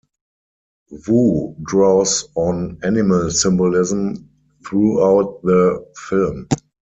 [1.07, 4.31] Woo draws on animal symbolism
[4.65, 6.47] throughout the film.